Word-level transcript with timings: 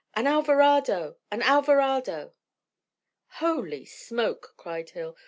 "An 0.15 0.25
Alvarado! 0.25 1.17
an 1.29 1.43
Alvarado!" 1.43 2.33
"Holy 3.33 3.85
smoke!" 3.85 4.55
cried 4.57 4.89
Hill. 4.89 5.15